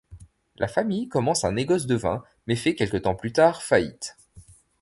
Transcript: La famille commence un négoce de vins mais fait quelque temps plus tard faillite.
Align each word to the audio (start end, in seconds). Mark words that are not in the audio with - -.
La 0.55 0.67
famille 0.67 1.09
commence 1.09 1.43
un 1.43 1.51
négoce 1.51 1.85
de 1.85 1.93
vins 1.93 2.23
mais 2.47 2.55
fait 2.55 2.73
quelque 2.73 2.97
temps 2.97 3.13
plus 3.13 3.33
tard 3.33 3.61
faillite. 3.61 4.17